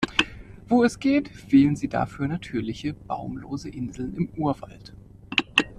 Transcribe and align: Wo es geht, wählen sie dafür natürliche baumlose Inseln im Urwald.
Wo 0.67 0.83
es 0.83 0.97
geht, 0.99 1.51
wählen 1.53 1.75
sie 1.75 1.87
dafür 1.87 2.27
natürliche 2.27 2.95
baumlose 2.95 3.69
Inseln 3.69 4.15
im 4.15 4.29
Urwald. 4.35 4.95